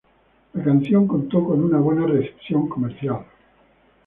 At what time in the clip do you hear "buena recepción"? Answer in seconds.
1.77-2.67